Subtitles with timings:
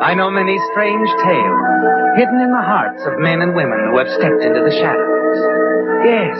[0.00, 1.64] I know many strange tales,
[2.20, 5.38] hidden in the hearts of men and women who have stepped into the shadows.
[6.04, 6.36] Yes,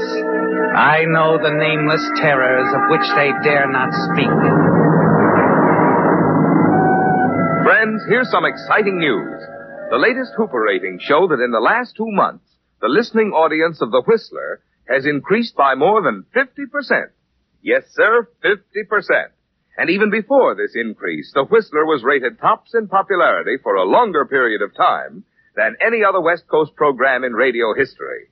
[0.76, 4.28] I know the nameless terrors of which they dare not speak.
[7.64, 9.40] Friends, here's some exciting news.
[9.88, 12.44] The latest Hooper ratings show that in the last two months,
[12.82, 17.08] the listening audience of The Whistler has increased by more than 50%.
[17.62, 19.32] Yes, sir, 50%.
[19.78, 24.24] And even before this increase, The Whistler was rated tops in popularity for a longer
[24.24, 25.24] period of time
[25.54, 28.28] than any other West Coast program in radio history.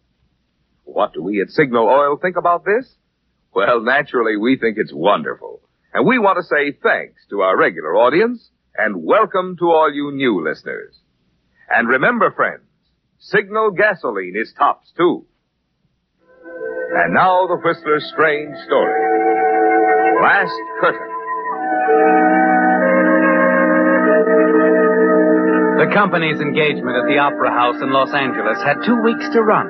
[0.85, 2.95] What do we at Signal Oil think about this?
[3.55, 5.61] Well, naturally, we think it's wonderful.
[5.93, 10.13] And we want to say thanks to our regular audience and welcome to all you
[10.13, 10.99] new listeners.
[11.71, 12.63] And remember, friends,
[13.19, 15.27] Signal gasoline is tops too.
[16.97, 20.21] And now the Whistler's strange story.
[20.21, 21.14] Last curtain.
[25.85, 29.69] The company's engagement at the Opera House in Los Angeles had two weeks to run.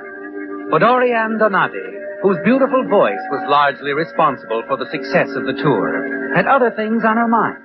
[0.71, 1.91] But Oriane Donati,
[2.23, 7.03] whose beautiful voice was largely responsible for the success of the tour, had other things
[7.05, 7.59] on her mind.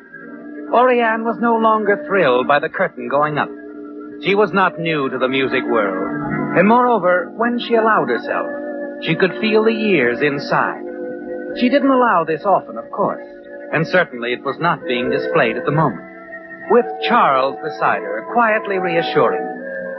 [0.74, 3.54] Oriane was no longer thrilled by the curtain going up.
[4.26, 6.58] She was not new to the music world.
[6.58, 8.50] And moreover, when she allowed herself,
[9.06, 10.82] she could feel the years inside.
[11.62, 13.22] She didn't allow this often, of course,
[13.72, 16.09] and certainly it was not being displayed at the moment.
[16.72, 19.42] With Charles beside her, quietly reassuring,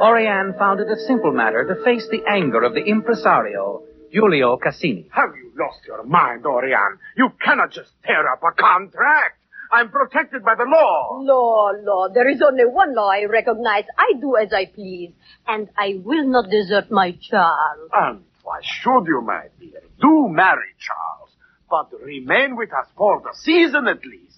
[0.00, 3.82] Oriane found it a simple matter to face the anger of the impresario,
[4.12, 5.08] Giulio Cassini.
[5.10, 6.98] Have you lost your mind, Oriane?
[7.16, 9.38] You cannot just tear up a contract.
[9.72, 11.18] I'm protected by the law.
[11.22, 12.08] Law, law.
[12.12, 13.84] There is only one law I recognize.
[13.98, 15.12] I do as I please.
[15.48, 17.90] And I will not desert my Charles.
[17.92, 19.82] And why should you, my dear?
[20.00, 21.30] Do marry Charles,
[21.68, 24.29] but remain with us for the season at least.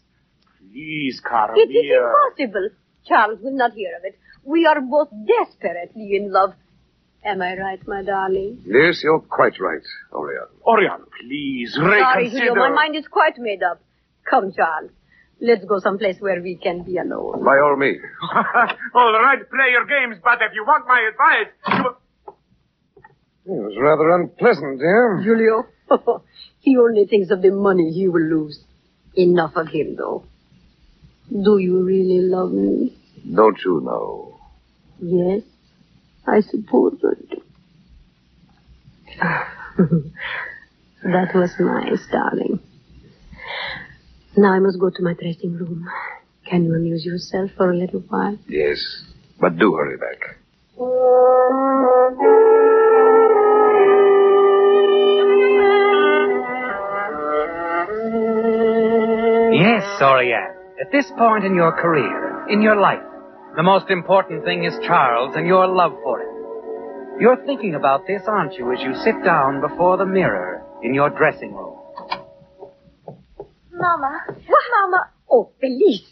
[0.73, 2.69] Please, cara It is impossible.
[3.07, 4.19] Charles will not hear of it.
[4.45, 6.55] We are both desperately in love.
[7.25, 8.63] Am I right, my darling?
[8.67, 10.49] Yes, you're quite right, Orion.
[10.67, 12.47] Oriane, please Sorry, reconsider.
[12.47, 12.55] Giulio.
[12.55, 13.81] My mind is quite made up.
[14.29, 14.91] Come, Charles.
[15.41, 17.45] Let's go someplace where we can be alone.
[17.45, 18.01] By all means.
[18.95, 21.53] All right, play your games, but if you want my advice,
[21.85, 21.97] you...
[23.45, 25.21] It was rather unpleasant, dear.
[25.25, 25.67] Giulio,
[26.61, 28.63] he only thinks of the money he will lose.
[29.17, 30.25] Enough of him, though.
[31.31, 32.97] Do you really love me?
[33.35, 34.41] Don't you know?
[35.01, 35.43] Yes,
[36.27, 37.43] I suppose I do.
[41.05, 42.61] that was nice, darling.
[44.37, 45.89] Now I must go to my dressing room.
[46.49, 48.39] Can you amuse yourself for a little while?
[48.49, 49.05] Yes.
[49.41, 50.37] But do hurry back.
[59.53, 60.62] Yes, Oriane.
[60.83, 63.05] At this point in your career, in your life,
[63.55, 67.21] the most important thing is Charles and your love for him.
[67.21, 71.09] You're thinking about this, aren't you, as you sit down before the mirror in your
[71.11, 71.79] dressing room?
[73.71, 74.25] Mama.
[74.27, 75.11] What, Mama?
[75.31, 76.03] Oh, Felice.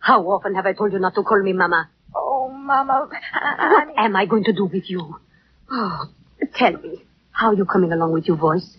[0.00, 1.88] How often have I told you not to call me Mama?
[2.12, 3.08] Oh, Mama.
[3.08, 5.20] What am I going to do with you?
[5.70, 6.06] Oh,
[6.56, 7.04] tell me.
[7.30, 8.76] How are you coming along with your voice?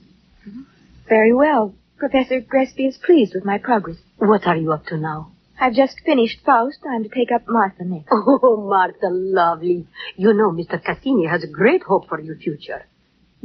[1.07, 1.73] Very well.
[1.97, 3.95] Professor Gresby is pleased with my progress.
[4.17, 5.31] What are you up to now?
[5.59, 6.79] I've just finished Faust.
[6.87, 8.09] I'm to take up Martha next.
[8.11, 9.87] Oh, Martha, lovely.
[10.15, 10.83] You know Mr.
[10.83, 12.85] Cassini has a great hope for your future.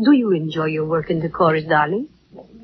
[0.02, 2.08] Do you enjoy your work in the chorus, darling?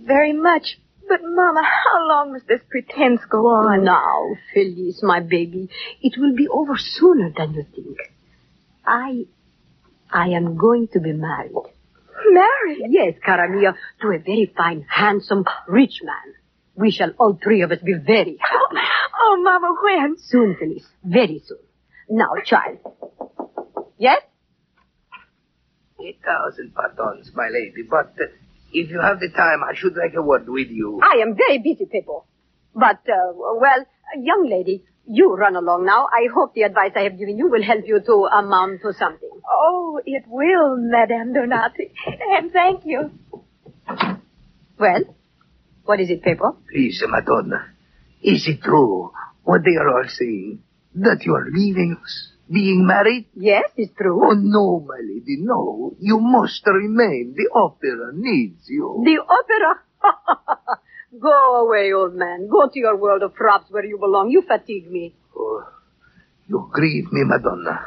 [0.05, 0.79] Very much.
[1.09, 3.85] But, Mama, how long must this pretense go on?
[3.85, 5.71] Now, Felice, my baby,
[6.03, 7.97] it will be over sooner than you think.
[8.85, 9.25] I,
[10.11, 11.53] I am going to be married.
[12.31, 12.87] Married?
[12.91, 16.35] Yes, cara mia, to a very fine, handsome, rich man.
[16.79, 18.87] We shall all three of us be very happy.
[19.21, 20.17] Oh, Mama, when?
[20.17, 21.59] Soon, Felice, very soon.
[22.09, 22.79] Now, child.
[23.99, 24.23] Yes?
[26.01, 28.31] Eight thousand pardons, my lady, but uh,
[28.73, 31.01] if you have the time, I should like a word with you.
[31.03, 32.25] I am very busy, Pippo.
[32.75, 33.85] But, uh, well,
[34.17, 36.07] young lady, you run along now.
[36.07, 39.29] I hope the advice I have given you will help you to amount to something.
[39.51, 41.93] Oh, it will, Madame Donati.
[42.07, 43.11] And thank you.
[44.79, 45.03] Well,
[45.89, 46.59] what is it, Pippo?
[46.71, 47.73] Please, Madonna,
[48.23, 49.11] is it true
[49.43, 50.63] what they are all saying?
[50.97, 52.33] That you are leaving us?
[52.53, 53.27] Being married?
[53.35, 54.21] Yes, it's true.
[54.23, 55.95] Oh, no, my lady, no.
[55.99, 57.35] You must remain.
[57.35, 59.03] The opera needs you.
[59.05, 60.79] The opera?
[61.21, 62.49] Go away, old man.
[62.51, 64.31] Go to your world of props where you belong.
[64.31, 65.15] You fatigue me.
[65.35, 65.65] Oh,
[66.49, 67.81] you grieve me, Madonna.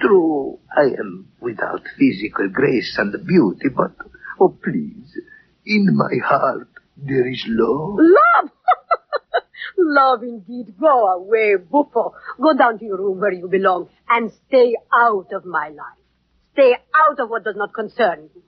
[0.00, 3.92] True, I am without physical grace and beauty, but,
[4.40, 5.16] oh, please,
[5.64, 7.98] in my heart there is love.
[7.98, 8.50] Love!
[9.76, 10.74] Love indeed.
[10.78, 12.14] Go away, Buffo.
[12.40, 15.98] Go down to your room where you belong and stay out of my life.
[16.52, 18.42] Stay out of what does not concern you.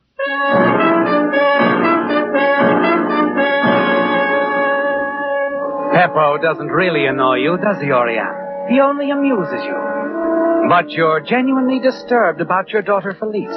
[5.94, 8.68] Peppo doesn't really annoy you, does he, Oriane?
[8.70, 10.68] He only amuses you.
[10.68, 13.56] But you're genuinely disturbed about your daughter Felice.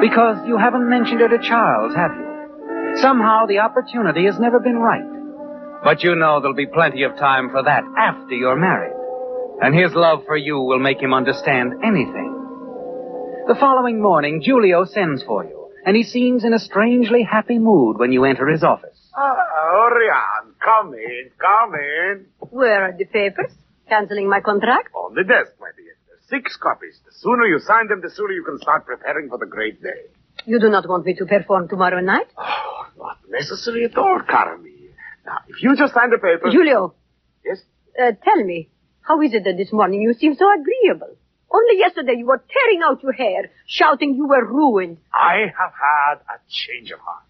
[0.00, 2.31] Because you haven't mentioned her to Charles, have you?
[3.00, 5.02] Somehow the opportunity has never been right.
[5.84, 8.94] But you know there'll be plenty of time for that after you're married.
[9.60, 12.30] And his love for you will make him understand anything.
[13.48, 17.98] The following morning, Giulio sends for you, and he seems in a strangely happy mood
[17.98, 18.98] when you enter his office.
[19.16, 19.34] Ah,
[19.74, 22.26] Oriane, come in, come in.
[22.50, 23.50] Where are the papers?
[23.88, 24.88] Canceling my contract?
[24.94, 25.96] On the desk, my dear.
[26.28, 27.00] Six copies.
[27.04, 30.06] The sooner you sign them, the sooner you can start preparing for the great day.
[30.46, 32.26] You do not want me to perform tomorrow night?
[33.32, 34.90] Necessary at all, Carmi.
[35.24, 36.50] Now, if you just sign the paper...
[36.50, 36.94] Giulio,
[37.44, 37.60] Yes?
[37.98, 38.68] uh, tell me,
[39.00, 41.16] how is it that this morning you seem so agreeable?
[41.50, 44.98] Only yesterday you were tearing out your hair, shouting you were ruined.
[45.12, 47.24] I have had a change of heart.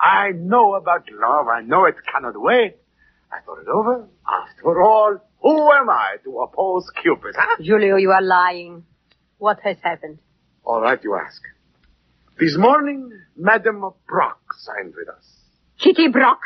[0.00, 1.48] I know about love.
[1.48, 2.76] I know it cannot wait.
[3.30, 4.08] I thought it over.
[4.26, 7.56] After all, who am I to oppose Cupid, huh?
[7.62, 8.84] Giulio, you are lying.
[9.38, 10.18] What has happened?
[10.64, 11.40] All right, you ask.
[12.38, 15.24] This morning, Madame Brock signed with us.
[15.82, 16.40] Kitty Brock?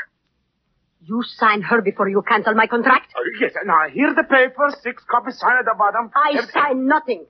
[1.02, 3.12] You sign her before you cancel my contract?
[3.16, 6.10] Oh, yes, now here the papers, six copies signed at the bottom.
[6.14, 7.26] I Everything- sign nothing.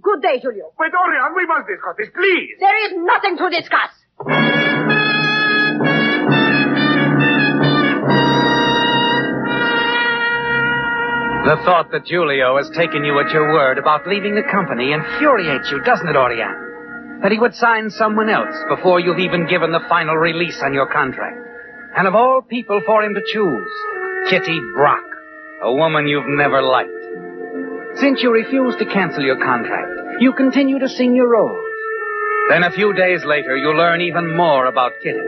[0.00, 0.72] Good day, Giulio.
[0.78, 2.56] Wait, Oriane, we must discuss this, please.
[2.58, 3.90] There is nothing to discuss.
[11.44, 15.68] The thought that Giulio has taken you at your word about leaving the company infuriates
[15.72, 16.71] you, doesn't it, Oriane?
[17.22, 20.86] That he would sign someone else before you've even given the final release on your
[20.86, 21.38] contract.
[21.96, 23.70] And of all people for him to choose,
[24.30, 25.04] Kitty Brock,
[25.62, 26.90] a woman you've never liked.
[28.00, 31.58] Since you refuse to cancel your contract, you continue to sing your roles.
[32.48, 35.20] Then a few days later, you learn even more about Kitty.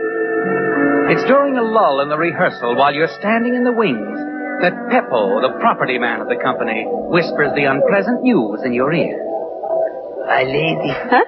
[1.13, 4.19] It's during a lull in the rehearsal while you're standing in the wings
[4.61, 9.15] that Peppo, the property man of the company, whispers the unpleasant news in your ear.
[10.27, 11.23] My lady, Huh?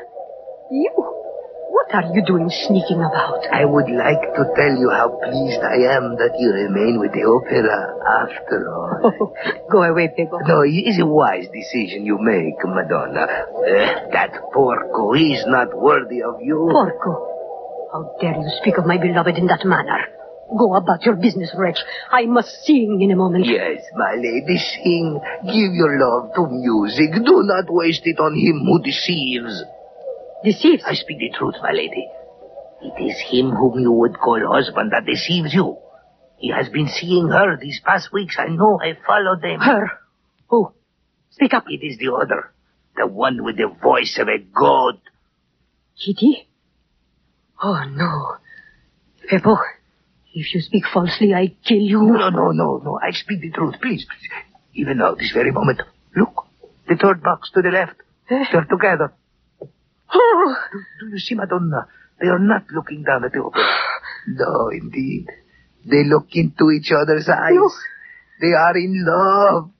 [0.71, 0.91] You?
[1.69, 3.45] What are you doing sneaking about?
[3.51, 7.23] I would like to tell you how pleased I am that you remain with the
[7.23, 7.77] opera
[8.23, 8.91] after all.
[9.03, 9.33] Oh,
[9.71, 10.39] go away, Pippo.
[10.47, 13.23] No, it is a wise decision you make, Madonna.
[13.23, 16.67] Uh, that porco is not worthy of you.
[16.71, 17.33] Porco.
[17.93, 20.07] How dare you speak of my beloved in that manner?
[20.57, 21.79] Go about your business, wretch.
[22.11, 23.45] I must sing in a moment.
[23.45, 25.19] Yes, my lady, sing.
[25.43, 27.11] Give your love to music.
[27.23, 29.63] Do not waste it on him who deceives.
[30.43, 30.83] Deceives.
[30.85, 32.07] I speak the truth, my lady.
[32.81, 35.77] It is him whom you would call husband that deceives you.
[36.37, 38.35] He has been seeing her these past weeks.
[38.37, 38.79] I know.
[38.81, 39.59] I followed them.
[39.59, 39.89] Her.
[40.47, 40.71] Who?
[41.31, 41.65] Speak up.
[41.67, 42.51] It is the other.
[42.95, 44.99] The one with the voice of a god.
[46.03, 46.47] Kitty?
[47.61, 48.37] Oh, no.
[49.29, 49.57] Peppo,
[50.33, 52.01] if you speak falsely, I kill you.
[52.03, 52.99] No, no, no, no.
[53.01, 53.75] I speak the truth.
[53.81, 54.29] Please, please.
[54.73, 55.81] Even now, this very moment.
[56.15, 56.45] Look.
[56.87, 57.95] The third box to the left.
[58.29, 58.45] Eh?
[58.51, 59.13] They're together.
[60.13, 61.87] Oh, Do, do you see, Madonna?
[62.19, 63.63] They are not looking down at the opera.
[64.29, 65.27] No, indeed.
[65.85, 67.53] They look into each other's eyes.
[67.53, 67.69] No.
[68.41, 69.71] They are in love.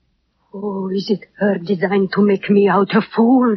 [0.54, 3.56] oh, is it her design to make me out a fool?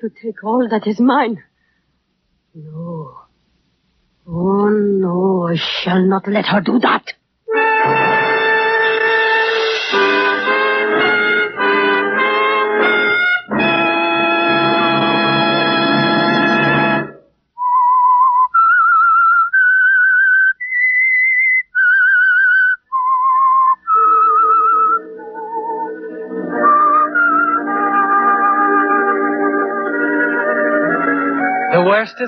[0.00, 1.42] To take all that is mine?
[2.54, 3.18] No.
[4.28, 7.04] Oh, no, I shall not let her do that.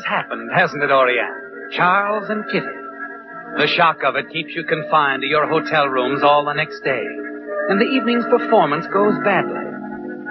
[0.00, 1.76] Has happened, hasn't it, Oriane?
[1.76, 2.78] Charles and Kitty.
[3.59, 7.04] The shock of it keeps you confined to your hotel rooms all the next day.
[7.69, 9.61] And the evening's performance goes badly.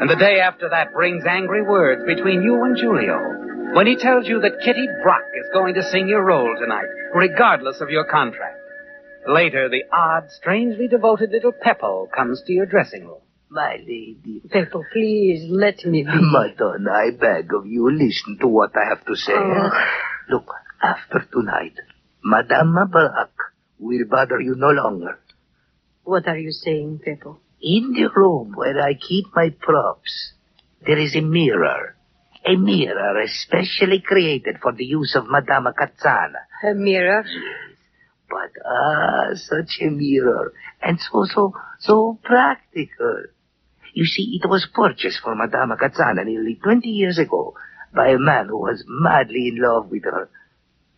[0.01, 4.27] And the day after that brings angry words between you and Giulio when he tells
[4.27, 8.57] you that Kitty Brock is going to sing your role tonight, regardless of your contract.
[9.27, 13.21] Later, the odd, strangely devoted little Peppo comes to your dressing room.
[13.51, 14.41] My lady.
[14.47, 16.09] Peppo, please let me be.
[16.13, 19.33] Madonna, I beg of you, listen to what I have to say.
[19.35, 19.69] Oh.
[20.29, 20.51] Look,
[20.83, 21.73] after tonight,
[22.23, 23.31] Madame Brock
[23.79, 25.19] will bother you no longer.
[26.03, 27.39] What are you saying, Peppo?
[27.61, 30.33] In the room where I keep my props,
[30.85, 31.95] there is a mirror.
[32.45, 36.45] A mirror especially created for the use of Madame Cazzana.
[36.63, 37.23] A mirror?
[37.25, 37.75] Yes.
[38.29, 43.23] But ah, such a mirror, and so so so practical.
[43.93, 47.55] You see, it was purchased for Madame Cazzana nearly twenty years ago
[47.93, 50.29] by a man who was madly in love with her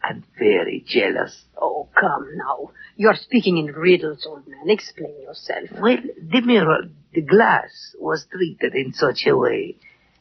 [0.04, 1.46] and very jealous.
[1.60, 2.72] Oh, come now.
[2.96, 4.70] You're speaking in riddles, old man.
[4.70, 5.70] Explain yourself.
[5.80, 9.78] Well, the mirror, the glass, was treated in such a way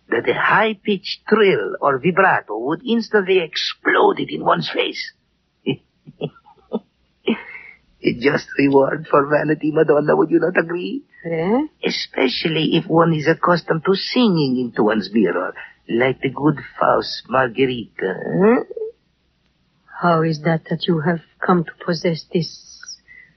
[0.08, 5.12] that a high-pitched trill or vibrato would instantly explode it in one's face.
[8.02, 11.02] A just reward for vanity, Madonna, would you not agree?
[11.24, 11.66] Eh?
[11.84, 15.52] Especially if one is accustomed to singing into one's mirror,
[15.88, 18.14] like the good Faust Margherita.
[18.16, 18.62] eh?
[20.00, 22.80] How is that that you have come to possess this,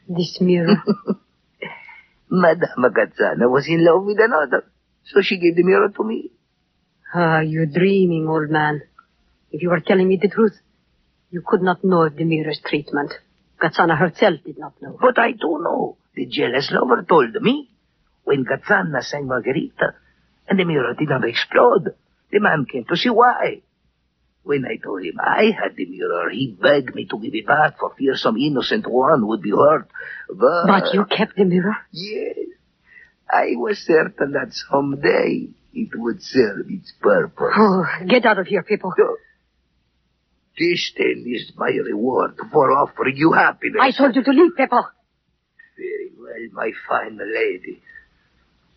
[0.08, 0.78] this mirror?
[2.30, 4.64] Madame Gazzana was in love with another,
[5.04, 6.32] so she gave the mirror to me.
[7.14, 8.82] ah, you're dreaming, old man.
[9.52, 10.56] If you were telling me the truth,
[11.30, 13.12] you could not know of the mirror's treatment.
[13.64, 14.98] Gazzana herself did not know.
[15.00, 15.98] But I do know.
[16.16, 17.70] The jealous lover told me.
[18.26, 19.96] When Gazzana sang Margherita,
[20.48, 21.96] and the mirror did not explode,
[22.32, 23.62] the man came to see why.
[24.44, 27.80] When I told him I had the mirror, he begged me to give it back
[27.80, 29.88] for fear some innocent one would be hurt.
[30.28, 30.68] But...
[30.68, 31.78] But you kept the mirror?
[31.92, 32.38] Yes.
[33.30, 37.54] I was certain that someday it would serve its purpose.
[37.58, 38.92] Oh, get out of here, Peppo.
[38.98, 39.18] So,
[40.58, 43.82] this then is my reward for offering you happiness.
[43.82, 44.84] I told you to leave, Peppo.
[45.78, 47.82] Very well, my fine lady.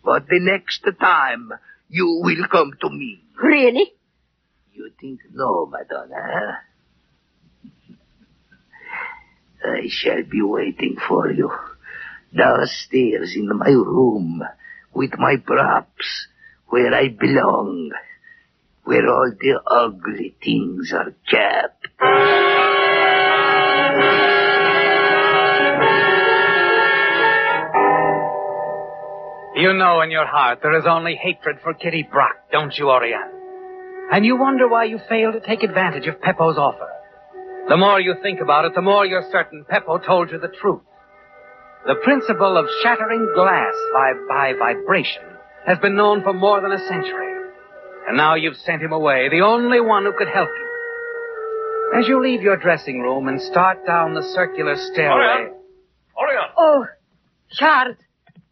[0.03, 1.51] But the next time
[1.89, 3.21] you will come to me.
[3.41, 3.93] Really?
[4.73, 6.15] You think no, Madonna?
[6.15, 6.51] huh?
[9.65, 11.51] I shall be waiting for you
[12.35, 14.43] downstairs in my room
[14.93, 16.27] with my props
[16.67, 17.91] where I belong,
[18.87, 21.87] where all the ugly things are kept.
[29.57, 33.33] You know in your heart there is only hatred for Kitty Brock, don't you, Oriane?
[34.13, 36.87] And you wonder why you failed to take advantage of Peppo's offer.
[37.67, 40.83] The more you think about it, the more you're certain Peppo told you the truth.
[41.85, 45.23] The principle of shattering glass by, by vibration
[45.65, 47.36] has been known for more than a century.
[48.07, 51.99] And now you've sent him away, the only one who could help you.
[51.99, 55.51] As you leave your dressing room and start down the circular stairway.
[56.17, 56.51] Oriane!
[56.57, 56.85] Oh,
[57.51, 57.95] Charles.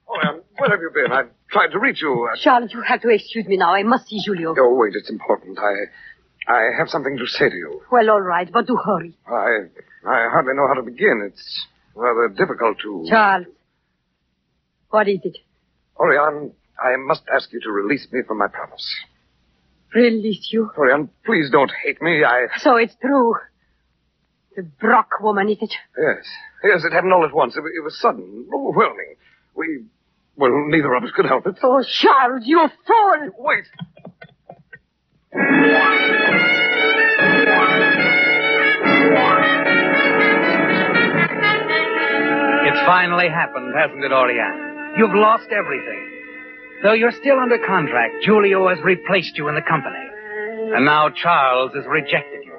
[0.08, 1.12] Oriane, where have you been?
[1.12, 2.30] I've tried to reach you.
[2.42, 3.74] Charles, you have to excuse me now.
[3.74, 4.56] I must see Giulio.
[4.58, 5.58] Oh, wait, it's important.
[5.60, 5.74] I
[6.48, 7.82] I have something to say to you.
[7.92, 9.18] Well, all right, but do hurry.
[9.28, 9.68] I
[10.08, 11.28] I hardly know how to begin.
[11.32, 13.06] It's rather difficult to.
[13.10, 13.48] Charles.
[14.90, 15.38] What is it?
[15.98, 18.86] Oriane, I must ask you to release me from my promise.
[19.96, 20.70] Release you?
[20.78, 22.22] Oriane, please don't hate me.
[22.24, 22.48] I.
[22.58, 23.36] So it's true.
[24.56, 25.74] The Brock woman, is it?
[25.98, 26.26] Yes.
[26.64, 27.56] Yes, it happened all at once.
[27.56, 29.16] It, it was sudden, overwhelming.
[29.56, 29.86] We.
[30.38, 31.56] Well, neither of us could help it.
[31.64, 33.30] Oh, Charles, you fool!
[33.38, 33.64] Wait.
[42.68, 44.98] It's finally happened, hasn't it, Oriane?
[44.98, 46.15] You've lost everything.
[46.84, 50.06] Though you're still under contract, Giulio has replaced you in the company.
[50.76, 52.54] And now Charles has rejected you.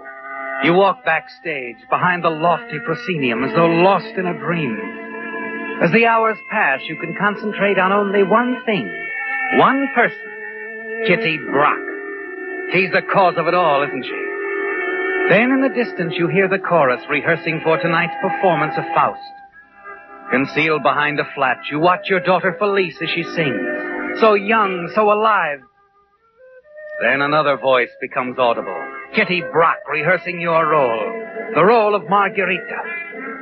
[0.65, 4.75] You walk backstage behind the lofty proscenium as though lost in a dream.
[5.83, 8.89] As the hours pass, you can concentrate on only one thing,
[9.59, 10.19] one person.
[11.07, 11.79] Kitty Brock.
[12.73, 14.23] She's the cause of it all, isn't she?
[15.29, 19.21] Then in the distance you hear the chorus rehearsing for tonight's performance of Faust.
[20.31, 23.76] Concealed behind a flat, you watch your daughter Felice as she sings.
[24.21, 25.61] So young, so alive.
[27.03, 28.81] Then another voice becomes audible.
[29.15, 31.13] Kitty Brock rehearsing your role.
[31.55, 32.81] The role of Margherita.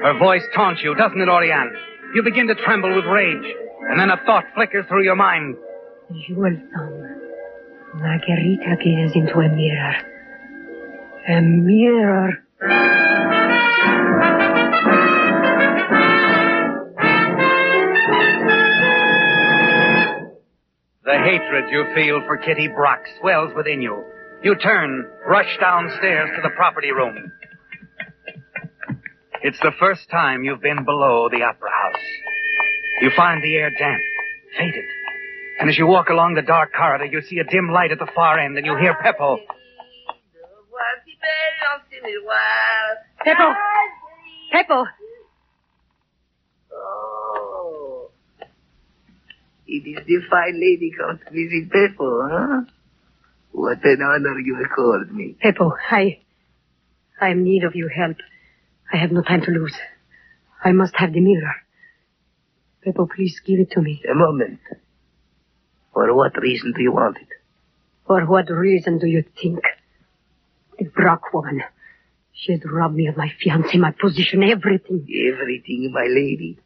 [0.03, 1.71] Her voice taunts you, doesn't it, Oriane?
[2.15, 3.55] You begin to tremble with rage.
[3.91, 5.57] And then a thought flickers through your mind.
[6.27, 7.21] Jewel song.
[7.95, 9.95] Margherita gazes into a mirror.
[11.29, 12.45] A mirror.
[21.05, 24.05] The hatred you feel for Kitty Brock swells within you.
[24.43, 27.31] You turn, rush downstairs to the property room.
[29.43, 32.03] It's the first time you've been below the opera house.
[33.03, 34.01] You find the air damp,
[34.57, 34.85] faded.
[35.61, 38.09] And as you walk along the dark corridor, you see a dim light at the
[38.15, 39.37] far end and you hear Peppo.
[43.27, 43.55] Peppo!
[44.55, 44.85] Peppo!
[46.73, 48.11] Oh.
[49.67, 52.61] It is the fine lady come to visit Peppo, huh?
[53.53, 55.37] What an honor you accord me.
[55.43, 56.21] Peppo, I.
[57.21, 58.17] I am in need of your help.
[58.93, 59.75] I have no time to lose.
[60.63, 61.55] I must have the mirror.
[62.85, 64.03] Peppo, please give it to me.
[64.11, 64.61] A moment.
[65.93, 67.29] For what reason do you want it?
[68.07, 69.61] For what reason do you think?
[70.79, 71.63] The Brock woman.
[72.33, 75.07] She has robbed me of my fiancé, my position, everything.
[75.33, 76.59] Everything, my lady?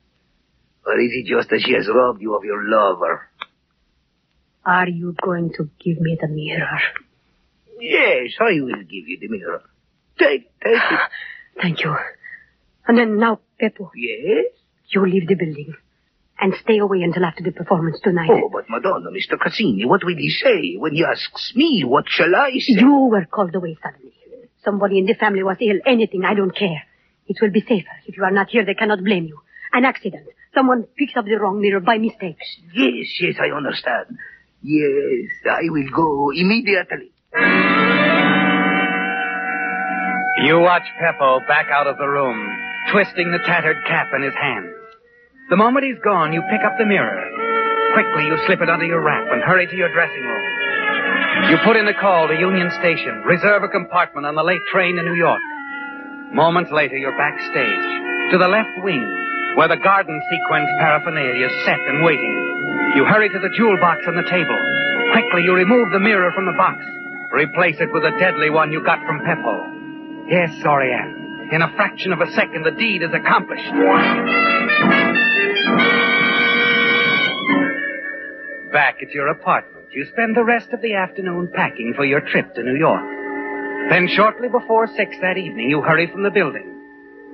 [0.88, 3.28] Or is it just that she has robbed you of your lover?
[4.64, 6.80] Are you going to give me the mirror?
[7.78, 9.62] Yes, I will give you the mirror.
[10.18, 11.00] Take, take it.
[11.62, 11.94] Thank you.
[12.86, 14.46] And then now, Peppo, Yes?
[14.88, 15.74] you leave the building.
[16.40, 18.30] And stay away until after the performance tonight.
[18.32, 19.38] Oh, but Madonna, Mr.
[19.38, 21.82] Cassini, what will he say when he asks me?
[21.84, 22.80] What shall I say?
[22.80, 24.14] You were called away suddenly.
[24.64, 25.80] Somebody in the family was ill.
[25.84, 26.82] Anything, I don't care.
[27.26, 27.90] It will be safer.
[28.06, 29.40] If you are not here, they cannot blame you.
[29.72, 30.28] An accident.
[30.58, 32.42] Someone picks up the wrong mirror by mistake.
[32.74, 34.18] Yes, yes, I understand.
[34.60, 37.14] Yes, I will go immediately.
[40.42, 42.34] You watch Peppo back out of the room,
[42.90, 44.74] twisting the tattered cap in his hands.
[45.48, 47.22] The moment he's gone, you pick up the mirror.
[47.94, 51.50] Quickly, you slip it under your wrap and hurry to your dressing room.
[51.50, 54.96] You put in a call to Union Station, reserve a compartment on the late train
[54.96, 55.40] to New York.
[56.34, 61.80] Moments later, you're backstage, to the left wing, where the garden sequence paraphernalia is set
[61.80, 62.34] and waiting.
[62.96, 64.58] You hurry to the jewel box on the table.
[65.12, 66.84] Quickly, you remove the mirror from the box.
[67.32, 70.28] Replace it with a deadly one you got from Peppo.
[70.28, 71.52] Yes, Oriane.
[71.52, 73.68] In a fraction of a second, the deed is accomplished.
[78.72, 82.54] Back at your apartment, you spend the rest of the afternoon packing for your trip
[82.54, 83.02] to New York.
[83.90, 86.66] Then shortly before six that evening, you hurry from the building.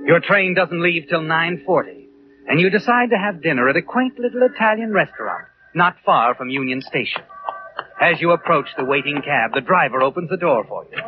[0.07, 2.03] Your train doesn't leave till 9.40,
[2.48, 6.50] and you decide to have dinner at a quaint little Italian restaurant not far from
[6.50, 7.22] Union Station.
[8.00, 10.98] As you approach the waiting cab, the driver opens the door for you.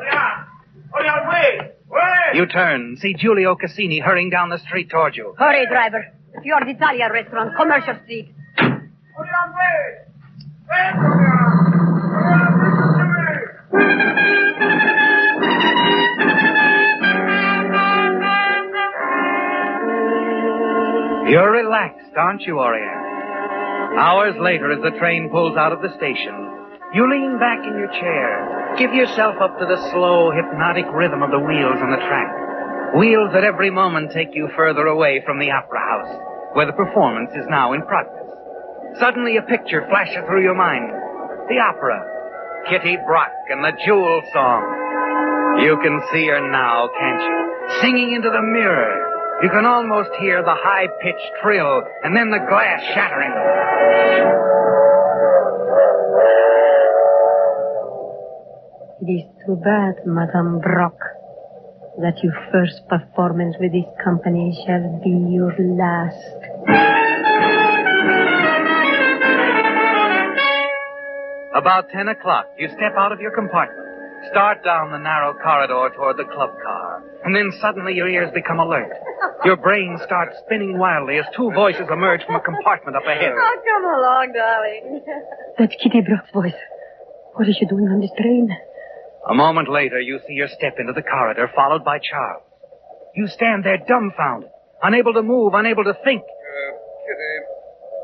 [0.94, 1.61] wait!
[1.88, 2.35] Wait!
[2.35, 5.35] You turn, see Giulio Cassini hurrying down the street toward you.
[5.38, 6.05] Hurry, driver.
[6.42, 8.35] Fior d'Italia restaurant, Commercial Street.
[8.59, 9.94] Julian, wait!
[10.68, 11.46] Wait, Julian!
[12.16, 12.53] Julian,
[13.72, 14.36] listen to
[22.16, 23.98] aren't you, Oriane?
[23.98, 26.35] Hours later, as the train pulls out of the station,
[26.94, 31.31] you lean back in your chair, give yourself up to the slow, hypnotic rhythm of
[31.31, 32.29] the wheels on the track.
[32.96, 36.12] Wheels that every moment take you further away from the opera house,
[36.55, 38.24] where the performance is now in progress.
[39.00, 40.88] Suddenly a picture flashes through your mind.
[41.48, 42.00] The opera.
[42.70, 45.62] Kitty Brock and the Jewel Song.
[45.62, 47.81] You can see her now, can't you?
[47.81, 49.06] Singing into the mirror.
[49.42, 53.33] You can almost hear the high-pitched trill and then the glass shattering.
[59.03, 60.96] It is too bad, Madame Brock,
[62.01, 66.16] that your first performance with this company shall be your last.
[71.55, 73.87] About ten o'clock, you step out of your compartment,
[74.31, 78.59] start down the narrow corridor toward the club car, and then suddenly your ears become
[78.61, 78.92] alert.
[79.44, 83.32] Your brain starts spinning wildly as two voices emerge from a compartment up ahead.
[83.34, 85.02] Oh, come along, darling.
[85.58, 86.58] That's Kitty Brock's voice.
[87.34, 88.48] What is she doing on this train?
[89.28, 92.42] A moment later, you see her step into the corridor, followed by Charles.
[93.14, 94.50] You stand there dumbfounded,
[94.82, 96.22] unable to move, unable to think.
[96.22, 96.70] Uh,
[97.06, 97.32] Kitty,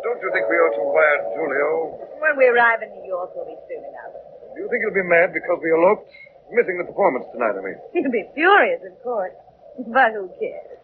[0.02, 1.70] don't you think we ought to wire Giulio?
[2.18, 4.12] When we arrive in New York, we'll be soon enough.
[4.54, 6.08] Do you think he'll be mad because we eloped?
[6.52, 7.78] Missing the performance tonight, I mean.
[7.96, 9.32] He'll be furious, of course.
[9.78, 10.78] But who cares?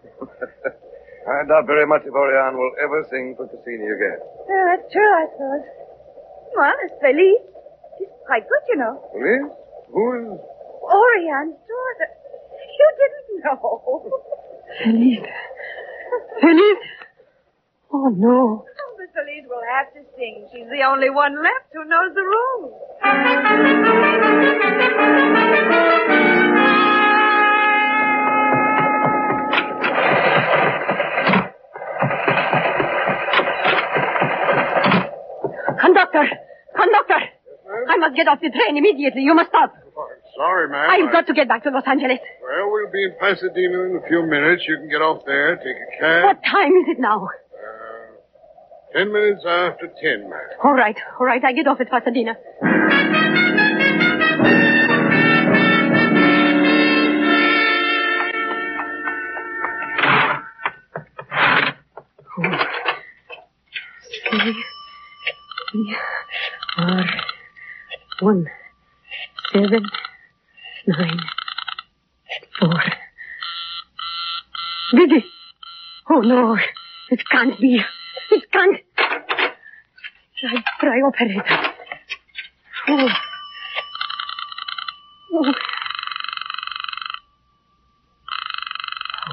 [1.29, 4.19] I doubt very much if Oriane will ever sing for Cassini again.
[4.21, 5.67] Oh, that's true, I suppose.
[6.57, 7.45] Well, it's Felice.
[7.99, 9.01] She's quite good, you know.
[9.13, 9.53] Felice?
[9.93, 10.41] Who is...
[10.89, 12.09] Oriane's daughter.
[12.79, 13.61] You didn't know.
[14.83, 15.29] Felice.
[16.41, 16.85] Felipe.
[17.93, 18.65] Oh, no.
[18.65, 20.49] Oh, Miss Felice will have to sing.
[20.53, 22.73] She's the only one left who knows the rules.
[35.95, 36.25] Doctor!
[37.89, 39.23] I must get off the train immediately.
[39.23, 39.75] You must stop.
[40.37, 40.91] Sorry, ma'am.
[40.91, 42.19] I've I- got to get back to Los Angeles.
[42.43, 44.63] Well, we'll be in Pasadena in a few minutes.
[44.69, 46.25] You can get off there, take a cab.
[46.25, 47.25] What time is it now?
[47.27, 50.41] Uh, ten minutes after ten, ma'am.
[50.63, 51.43] All right, all right.
[51.45, 52.37] I get off at Pasadena.
[68.29, 68.47] One,
[69.55, 69.85] seven,
[70.87, 71.21] nine,
[72.61, 72.83] four.
[74.93, 75.23] Did
[76.11, 76.59] Oh no,
[77.11, 77.81] it can't be.
[78.31, 78.77] It can't.
[80.41, 81.57] Try, try operator.
[82.89, 83.09] Oh.
[85.33, 85.53] Oh.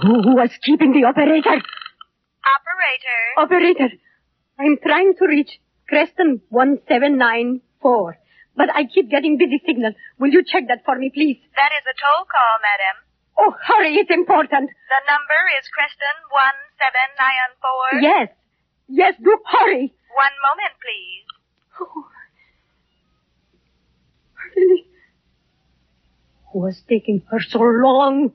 [0.04, 1.62] Who who was keeping the operator?
[2.56, 3.20] Operator.
[3.38, 3.90] Operator,
[4.58, 8.18] I'm trying to reach Creston 1794,
[8.56, 9.94] but I keep getting busy signal.
[10.20, 11.40] Will you check that for me, please?
[11.56, 12.96] That is a toll call, madam.
[13.38, 14.70] Oh, hurry, it's important.
[14.72, 18.02] The number is Creston 1794.
[18.02, 18.30] Yes,
[18.88, 19.94] yes, do hurry.
[20.16, 21.28] One moment, please.
[21.82, 22.08] Oh.
[24.56, 24.86] Really?
[26.54, 28.32] Who was taking her so long?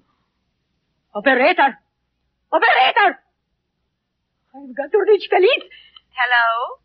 [1.15, 1.79] Operator!
[2.53, 3.19] Operator!
[4.55, 5.65] I've got to reach Felice.
[6.13, 6.77] Hello?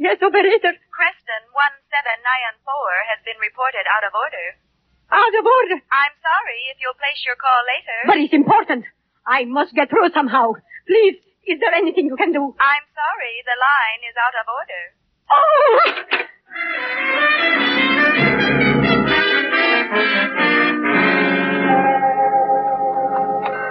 [0.00, 0.72] Yes, operator.
[0.96, 4.56] Creston 1794 has been reported out of order.
[5.12, 5.76] Out of order.
[5.92, 7.98] I'm sorry if you'll place your call later.
[8.08, 8.88] But it's important.
[9.28, 10.56] I must get through somehow.
[10.88, 12.56] Please, is there anything you can do?
[12.56, 14.82] I'm sorry, the line is out of order.
[15.28, 16.10] Oh!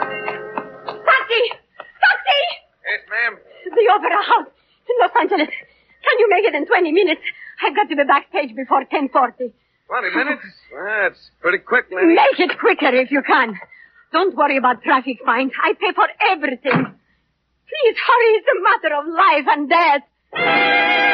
[0.10, 1.44] Taxi!
[2.02, 2.42] Taxi!
[2.86, 3.34] Yes, ma'am.
[3.70, 4.52] The Opera House
[4.90, 5.54] in Los Angeles.
[6.10, 7.22] Can you make it in 20 minutes?
[7.62, 9.54] I've got to be backstage before 1040.
[9.88, 10.44] Twenty minutes?
[10.74, 12.14] That's pretty quick, lady.
[12.14, 13.54] Make it quicker if you can.
[14.12, 15.52] Don't worry about traffic fines.
[15.62, 16.82] I pay for everything.
[16.86, 18.32] Please hurry.
[18.38, 21.10] It's a matter of life and death.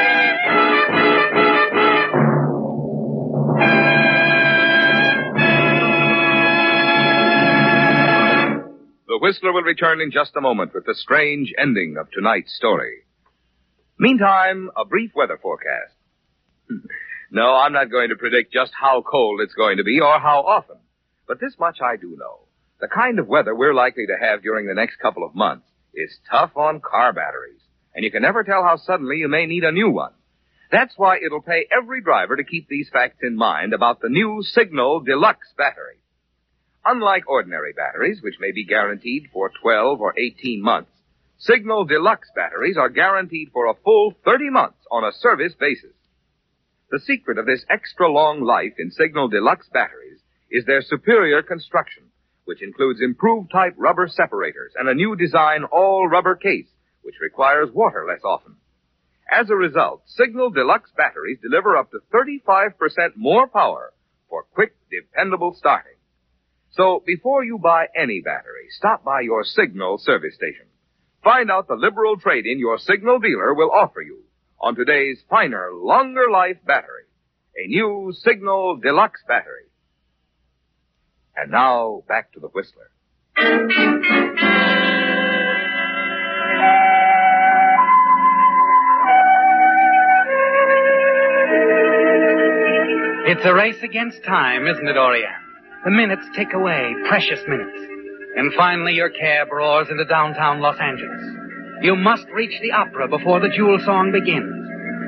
[9.08, 13.05] The Whistler will return in just a moment with the strange ending of tonight's story.
[13.98, 15.94] Meantime, a brief weather forecast.
[17.32, 20.42] no, I'm not going to predict just how cold it's going to be or how
[20.42, 20.78] often.
[21.28, 22.42] But this much I do know.
[22.82, 26.20] The kind of weather we're likely to have during the next couple of months is
[26.30, 27.62] tough on car batteries.
[27.94, 30.12] And you can never tell how suddenly you may need a new one.
[30.72, 34.42] That's why it'll pay every driver to keep these facts in mind about the new
[34.44, 36.00] Signal Deluxe battery.
[36.84, 40.92] Unlike ordinary batteries, which may be guaranteed for 12 or 18 months,
[41.46, 45.94] Signal Deluxe batteries are guaranteed for a full 30 months on a service basis.
[46.90, 52.06] The secret of this extra long life in Signal Deluxe batteries is their superior construction,
[52.46, 56.70] which includes improved type rubber separators and a new design all rubber case,
[57.04, 58.56] which requires water less often.
[59.32, 62.74] As a result, Signal Deluxe batteries deliver up to 35%
[63.18, 63.94] more power
[64.30, 65.98] for quick, dependable starting.
[66.72, 70.66] So before you buy any battery, stop by your Signal service station.
[71.26, 74.26] Find out the liberal trade-in your Signal dealer will offer you
[74.62, 77.06] on today's finer, longer life battery.
[77.58, 79.66] A new Signal Deluxe battery.
[81.36, 82.92] And now, back to the Whistler.
[93.28, 95.42] It's a race against time, isn't it, Oriane?
[95.86, 97.95] The minutes tick away, precious minutes.
[98.36, 101.22] And finally your cab roars into downtown Los Angeles.
[101.82, 104.52] You must reach the opera before the jewel song begins.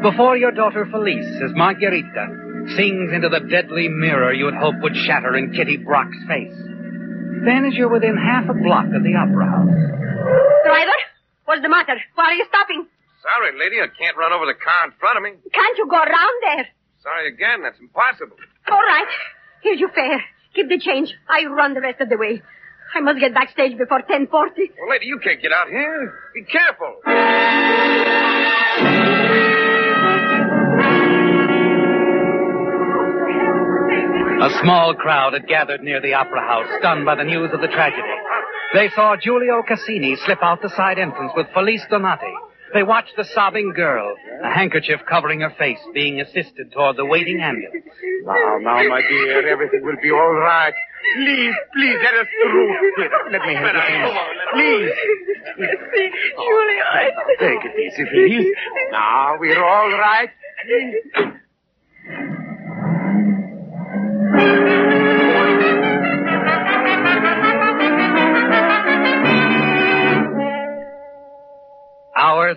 [0.01, 5.35] Before your daughter Felice, as Margherita, sings into the deadly mirror you'd hope would shatter
[5.35, 6.55] in Kitty Brock's face.
[7.45, 9.75] Then as you're within half a block of the opera house.
[10.65, 10.99] Driver,
[11.45, 11.95] what's the matter?
[12.15, 12.87] Why are you stopping?
[13.23, 15.31] Sorry, lady, I can't run over the car in front of me.
[15.51, 16.67] Can't you go around there?
[17.01, 18.37] Sorry again, that's impossible.
[18.69, 19.07] All right.
[19.61, 20.23] Here's your fare.
[20.55, 21.13] Keep the change.
[21.29, 22.41] I run the rest of the way.
[22.95, 24.71] I must get backstage before 1040.
[24.79, 26.13] Well, lady, you can't get out here.
[26.33, 27.01] Be careful.
[34.39, 37.67] A small crowd had gathered near the opera house, stunned by the news of the
[37.67, 38.03] tragedy.
[38.73, 42.33] They saw Giulio Cassini slip out the side entrance with Felice Donati.
[42.73, 47.39] They watched the sobbing girl, a handkerchief covering her face, being assisted toward the waiting
[47.41, 47.85] ambulance.
[48.23, 50.73] Now, now, my dear, everything will be all right.
[51.15, 52.73] Please, please, let us through.
[53.31, 54.13] Let me help you.
[54.53, 54.91] Please.
[56.35, 57.09] Julia, I...
[57.39, 58.55] Take it easy, please.
[58.91, 60.29] Now, we're all right.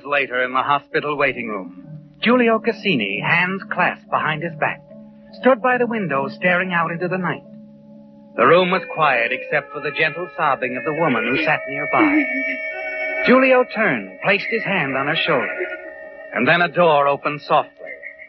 [0.05, 1.87] Later in the hospital waiting room,
[2.23, 4.81] Giulio Cassini, hands clasped behind his back,
[5.41, 7.43] stood by the window staring out into the night.
[8.37, 12.23] The room was quiet except for the gentle sobbing of the woman who sat nearby.
[13.27, 15.59] Giulio turned, placed his hand on her shoulder,
[16.35, 17.75] and then a door opened softly.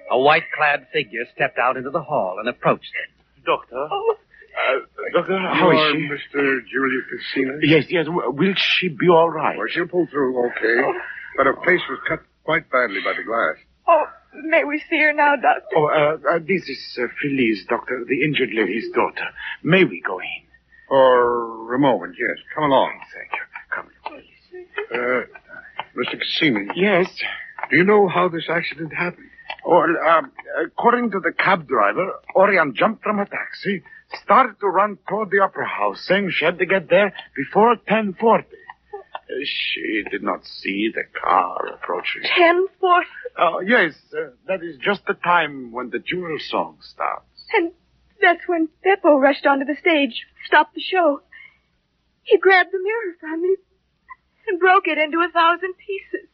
[0.10, 3.46] A white-clad figure stepped out into the hall and approached them.
[3.46, 3.78] Doctor?
[3.78, 4.80] Uh,
[5.14, 6.10] doctor, You how is are she?
[6.10, 6.60] Mr.
[6.68, 7.54] Julia Cassina?
[7.62, 8.06] Yes, yes.
[8.10, 9.58] Will she be all right?
[9.58, 11.00] Well, she'll pull through okay,
[11.38, 13.56] but her face was cut quite badly by the glass.
[13.88, 14.06] Oh,
[14.46, 15.66] may we see her now, Doctor?
[15.76, 19.28] Oh, uh, uh, this is uh, Felice, doctor, the injured lady's daughter.
[19.64, 20.48] May we go in?
[20.88, 22.38] For a moment, yes.
[22.54, 22.92] Come along.
[23.14, 23.46] Thank you.
[23.74, 24.68] Come, please.
[24.94, 26.20] Uh, Mr.
[26.20, 27.08] Cassini, Yes.
[27.70, 29.28] do you know how this accident happened?
[29.66, 30.32] Well, um,
[30.66, 33.84] according to the cab driver, Oriane jumped from a taxi,
[34.24, 38.46] started to run toward the opera house, saying she had to get there before 1040.
[39.32, 42.24] Uh, she did not see the car approaching.
[42.36, 43.08] Ten forty.
[43.38, 47.26] Oh, yes, uh, that is just the time when the jewel song starts.
[47.54, 47.72] And
[48.22, 51.22] that's when Beppo rushed onto the stage, stopped the show.
[52.24, 53.56] He grabbed the mirror from me
[54.48, 56.28] and broke it into a thousand pieces.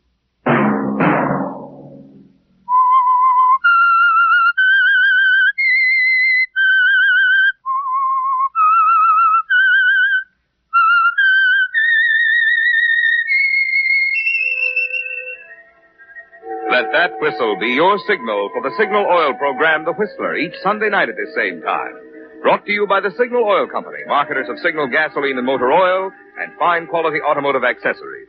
[17.38, 21.14] Whistle be your signal for the Signal Oil program, The Whistler, each Sunday night at
[21.14, 21.94] this same time.
[22.42, 26.10] Brought to you by the Signal Oil Company, marketers of Signal gasoline and motor oil
[26.42, 28.26] and fine quality automotive accessories.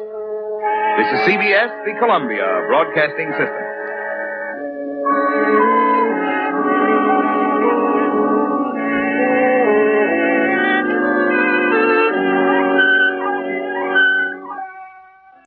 [0.00, 3.67] This is CBS, the Columbia Broadcasting System.